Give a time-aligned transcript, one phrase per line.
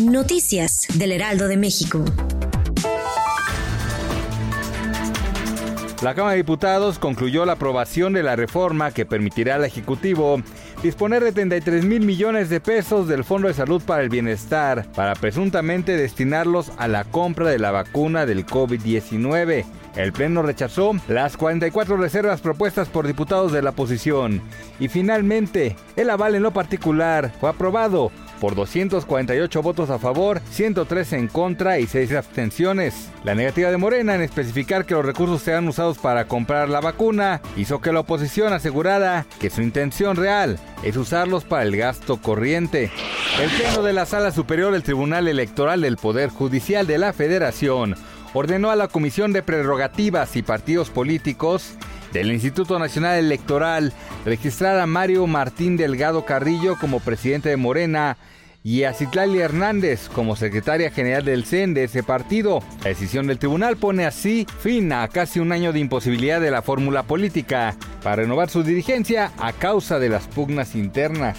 [0.00, 2.02] Noticias del Heraldo de México.
[6.02, 10.40] La Cámara de Diputados concluyó la aprobación de la reforma que permitirá al Ejecutivo
[10.82, 15.14] disponer de 33 mil millones de pesos del Fondo de Salud para el Bienestar para
[15.14, 19.66] presuntamente destinarlos a la compra de la vacuna del COVID-19.
[19.96, 24.40] El Pleno rechazó las 44 reservas propuestas por diputados de la oposición
[24.78, 31.12] y finalmente el aval en lo particular fue aprobado por 248 votos a favor, 103
[31.12, 33.10] en contra y 6 abstenciones.
[33.22, 37.42] La negativa de Morena en especificar que los recursos sean usados para comprar la vacuna
[37.56, 42.90] hizo que la oposición asegurara que su intención real es usarlos para el gasto corriente.
[43.40, 47.94] El Pleno de la Sala Superior del Tribunal Electoral del Poder Judicial de la Federación
[48.34, 51.74] ordenó a la Comisión de Prerrogativas y Partidos Políticos
[52.12, 53.92] del Instituto Nacional Electoral
[54.24, 58.16] registrar a Mario Martín Delgado Carrillo como presidente de Morena
[58.62, 62.62] y a Citlali Hernández como secretaria general del CEN de ese partido.
[62.82, 66.62] La decisión del tribunal pone así fin a casi un año de imposibilidad de la
[66.62, 71.38] fórmula política para renovar su dirigencia a causa de las pugnas internas.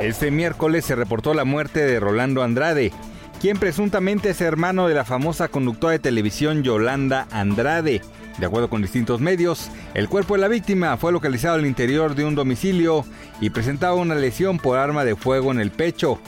[0.00, 2.92] Este miércoles se reportó la muerte de Rolando Andrade,
[3.40, 8.02] quien presuntamente es hermano de la famosa conductora de televisión Yolanda Andrade.
[8.36, 12.26] De acuerdo con distintos medios, el cuerpo de la víctima fue localizado al interior de
[12.26, 13.04] un domicilio
[13.40, 16.20] y presentaba una lesión por arma de fuego en el pecho.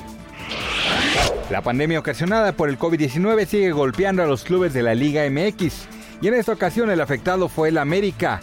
[1.50, 5.86] La pandemia ocasionada por el COVID-19 sigue golpeando a los clubes de la Liga MX
[6.22, 8.40] y en esta ocasión el afectado fue el América,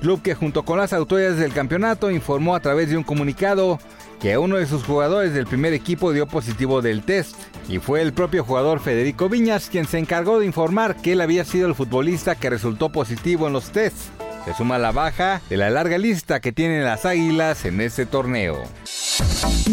[0.00, 3.78] club que junto con las autoridades del campeonato informó a través de un comunicado
[4.22, 7.34] que uno de sus jugadores del primer equipo dio positivo del test,
[7.68, 11.44] y fue el propio jugador Federico Viñas quien se encargó de informar que él había
[11.44, 14.10] sido el futbolista que resultó positivo en los tests.
[14.44, 18.62] Se suma la baja de la larga lista que tienen las Águilas en este torneo.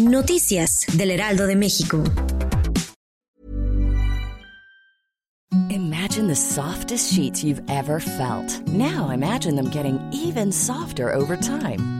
[0.00, 2.02] Noticias del Heraldo de México.
[5.68, 8.66] Imagine the softest sheets you've ever felt.
[8.66, 11.99] Now imagine them getting even softer over time.